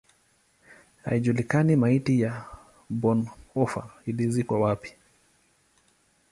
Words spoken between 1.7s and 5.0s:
maiti ya Bonhoeffer ilizikwa wapi.